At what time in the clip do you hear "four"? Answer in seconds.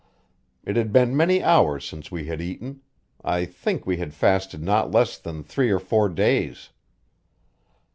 5.77-6.09